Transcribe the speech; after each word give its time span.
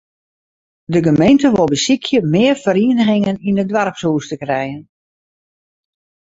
De 0.93 0.99
gemeente 1.07 1.47
wol 1.55 1.69
besykje 1.73 2.19
mear 2.33 2.57
ferieningen 2.63 3.37
yn 3.49 3.61
it 3.63 3.69
doarpshûs 3.73 4.25
te 4.27 4.35
krijen. 4.43 4.83